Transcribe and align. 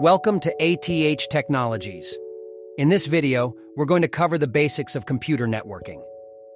Welcome 0.00 0.40
to 0.40 0.62
ATH 0.62 1.28
Technologies. 1.28 2.16
In 2.78 2.88
this 2.88 3.04
video, 3.04 3.54
we're 3.76 3.84
going 3.84 4.00
to 4.00 4.08
cover 4.08 4.38
the 4.38 4.48
basics 4.48 4.96
of 4.96 5.04
computer 5.04 5.46
networking. 5.46 6.00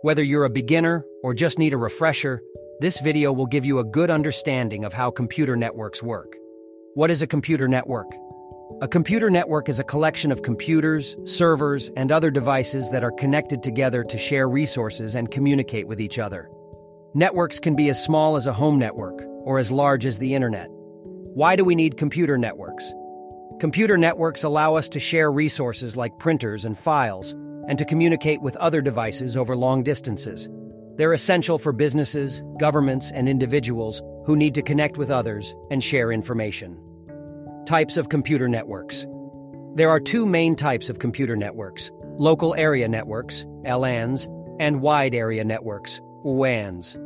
Whether 0.00 0.22
you're 0.22 0.46
a 0.46 0.50
beginner 0.50 1.04
or 1.22 1.34
just 1.34 1.58
need 1.58 1.74
a 1.74 1.76
refresher, 1.76 2.40
this 2.80 3.00
video 3.00 3.34
will 3.34 3.44
give 3.44 3.66
you 3.66 3.80
a 3.80 3.84
good 3.84 4.08
understanding 4.08 4.82
of 4.86 4.94
how 4.94 5.10
computer 5.10 5.56
networks 5.56 6.02
work. 6.02 6.36
What 6.94 7.10
is 7.10 7.20
a 7.20 7.26
computer 7.26 7.68
network? 7.68 8.06
A 8.80 8.88
computer 8.88 9.28
network 9.28 9.68
is 9.68 9.78
a 9.78 9.84
collection 9.84 10.32
of 10.32 10.40
computers, 10.40 11.14
servers, 11.26 11.90
and 11.96 12.10
other 12.10 12.30
devices 12.30 12.88
that 12.88 13.04
are 13.04 13.12
connected 13.12 13.62
together 13.62 14.04
to 14.04 14.16
share 14.16 14.48
resources 14.48 15.16
and 15.16 15.30
communicate 15.30 15.86
with 15.86 16.00
each 16.00 16.18
other. 16.18 16.48
Networks 17.14 17.60
can 17.60 17.76
be 17.76 17.90
as 17.90 18.02
small 18.02 18.36
as 18.36 18.46
a 18.46 18.54
home 18.54 18.78
network 18.78 19.22
or 19.42 19.58
as 19.58 19.70
large 19.70 20.06
as 20.06 20.16
the 20.16 20.34
internet. 20.34 20.68
Why 20.70 21.56
do 21.56 21.64
we 21.66 21.74
need 21.74 21.98
computer 21.98 22.38
networks? 22.38 22.52
Computer 23.60 23.96
networks 23.96 24.42
allow 24.42 24.74
us 24.74 24.88
to 24.88 24.98
share 24.98 25.30
resources 25.30 25.96
like 25.96 26.18
printers 26.18 26.64
and 26.64 26.76
files, 26.76 27.32
and 27.66 27.78
to 27.78 27.84
communicate 27.84 28.42
with 28.42 28.56
other 28.56 28.80
devices 28.80 29.36
over 29.36 29.56
long 29.56 29.82
distances. 29.82 30.48
They're 30.96 31.12
essential 31.12 31.58
for 31.58 31.72
businesses, 31.72 32.42
governments, 32.58 33.12
and 33.12 33.28
individuals 33.28 34.02
who 34.26 34.36
need 34.36 34.54
to 34.54 34.62
connect 34.62 34.96
with 34.96 35.10
others 35.10 35.54
and 35.70 35.82
share 35.82 36.12
information. 36.12 36.78
Types 37.64 37.96
of 37.96 38.08
computer 38.08 38.48
networks. 38.48 39.06
There 39.76 39.88
are 39.88 40.00
two 40.00 40.26
main 40.26 40.56
types 40.56 40.88
of 40.88 40.98
computer 40.98 41.36
networks: 41.36 41.92
local 42.18 42.54
area 42.56 42.88
networks, 42.88 43.46
LANs, 43.62 44.26
and 44.58 44.82
wide 44.82 45.14
area 45.14 45.44
networks, 45.44 46.00
WANs. 46.24 46.96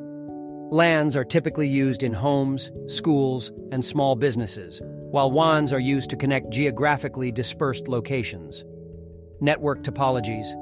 LANs 0.71 1.15
are 1.15 1.25
typically 1.25 1.69
used 1.69 2.03
in 2.03 2.15
homes, 2.15 2.71
schools, 2.87 3.53
and 3.71 3.85
small 3.85 4.17
businesses, 4.17 4.81
while 5.11 5.31
WANs 5.31 5.73
are 5.73 5.81
used 5.81 6.11
to 6.11 6.17
connect 6.17 6.51
geographically 6.51 7.33
dispersed 7.33 7.89
locations. 7.89 8.63
Network 9.41 9.83
topologies. 9.83 10.55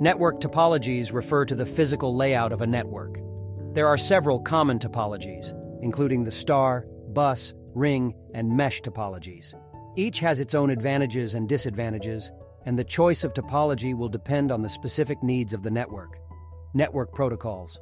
Network 0.00 0.40
topologies 0.40 1.12
refer 1.12 1.44
to 1.44 1.56
the 1.56 1.66
physical 1.66 2.14
layout 2.14 2.52
of 2.52 2.62
a 2.62 2.66
network. 2.66 3.18
There 3.74 3.88
are 3.88 3.98
several 3.98 4.38
common 4.38 4.78
topologies, 4.78 5.52
including 5.82 6.22
the 6.22 6.30
star, 6.30 6.86
bus, 7.12 7.54
ring, 7.74 8.14
and 8.34 8.56
mesh 8.56 8.82
topologies. 8.82 9.52
Each 9.96 10.20
has 10.20 10.38
its 10.38 10.54
own 10.54 10.70
advantages 10.70 11.34
and 11.34 11.48
disadvantages, 11.48 12.30
and 12.66 12.78
the 12.78 12.84
choice 12.84 13.24
of 13.24 13.34
topology 13.34 13.96
will 13.96 14.08
depend 14.08 14.52
on 14.52 14.62
the 14.62 14.68
specific 14.68 15.20
needs 15.24 15.52
of 15.52 15.64
the 15.64 15.72
network. 15.72 16.18
Network 16.72 17.12
protocols. 17.12 17.80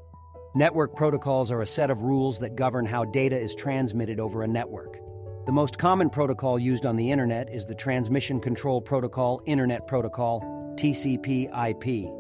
Network 0.55 0.97
protocols 0.97 1.50
are 1.50 1.61
a 1.61 1.67
set 1.67 1.91
of 1.91 2.00
rules 2.00 2.39
that 2.39 2.56
govern 2.56 2.86
how 2.86 3.05
data 3.05 3.39
is 3.39 3.55
transmitted 3.55 4.19
over 4.19 4.42
a 4.42 4.48
network. 4.48 5.00
The 5.47 5.53
most 5.53 5.78
common 5.78 6.11
protocol 6.11 6.59
used 6.59 6.84
on 6.84 6.97
the 6.97 7.12
Internet 7.12 7.50
is 7.50 7.64
the 7.64 7.75
Transmission 7.77 8.41
Control 8.41 8.81
Protocol, 8.81 9.41
Internet 9.47 9.86
Protocol, 9.86 10.41
TCP/IP. 10.75 12.11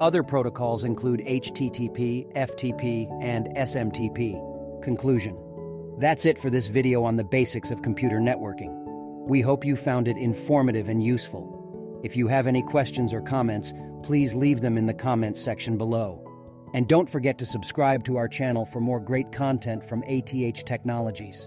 Other 0.00 0.24
protocols 0.24 0.82
include 0.82 1.20
HTTP, 1.20 2.26
FTP, 2.34 3.06
and 3.22 3.56
SMTP. 3.56 4.32
Conclusion. 4.82 5.38
That's 6.00 6.26
it 6.26 6.40
for 6.40 6.50
this 6.50 6.66
video 6.66 7.04
on 7.04 7.14
the 7.14 7.22
basics 7.22 7.70
of 7.70 7.82
computer 7.82 8.18
networking. 8.18 8.72
We 9.28 9.42
hope 9.42 9.64
you 9.64 9.76
found 9.76 10.08
it 10.08 10.16
informative 10.16 10.88
and 10.88 11.00
useful. 11.00 12.00
If 12.02 12.16
you 12.16 12.26
have 12.26 12.48
any 12.48 12.62
questions 12.62 13.14
or 13.14 13.20
comments, 13.20 13.72
please 14.02 14.34
leave 14.34 14.60
them 14.60 14.76
in 14.76 14.86
the 14.86 14.92
comments 14.92 15.40
section 15.40 15.78
below. 15.78 16.20
And 16.74 16.88
don't 16.88 17.08
forget 17.08 17.38
to 17.38 17.46
subscribe 17.46 18.02
to 18.06 18.16
our 18.16 18.26
channel 18.26 18.66
for 18.66 18.80
more 18.80 18.98
great 18.98 19.30
content 19.30 19.84
from 19.84 20.02
ATH 20.08 20.64
Technologies. 20.66 21.46